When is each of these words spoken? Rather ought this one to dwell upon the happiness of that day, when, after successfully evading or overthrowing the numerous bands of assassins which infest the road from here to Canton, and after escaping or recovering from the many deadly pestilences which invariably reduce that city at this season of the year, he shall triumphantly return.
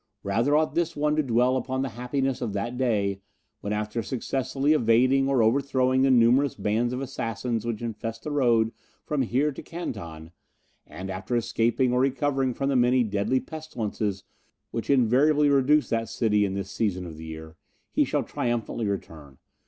Rather 0.23 0.55
ought 0.57 0.73
this 0.73 0.95
one 0.95 1.15
to 1.15 1.21
dwell 1.21 1.55
upon 1.55 1.83
the 1.83 1.89
happiness 1.89 2.41
of 2.41 2.53
that 2.53 2.75
day, 2.75 3.21
when, 3.59 3.71
after 3.71 4.01
successfully 4.01 4.73
evading 4.73 5.29
or 5.29 5.43
overthrowing 5.43 6.01
the 6.01 6.09
numerous 6.09 6.55
bands 6.55 6.91
of 6.91 7.01
assassins 7.01 7.67
which 7.67 7.83
infest 7.83 8.23
the 8.23 8.31
road 8.31 8.71
from 9.05 9.21
here 9.21 9.51
to 9.51 9.61
Canton, 9.61 10.31
and 10.87 11.11
after 11.11 11.35
escaping 11.35 11.93
or 11.93 11.99
recovering 11.99 12.55
from 12.55 12.69
the 12.69 12.75
many 12.75 13.03
deadly 13.03 13.39
pestilences 13.39 14.23
which 14.71 14.89
invariably 14.89 15.49
reduce 15.49 15.89
that 15.89 16.09
city 16.09 16.47
at 16.47 16.55
this 16.55 16.71
season 16.71 17.05
of 17.05 17.17
the 17.17 17.25
year, 17.25 17.55
he 17.91 18.03
shall 18.03 18.23
triumphantly 18.23 18.87
return. 18.87 19.37